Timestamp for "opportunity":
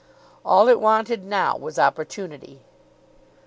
1.77-2.61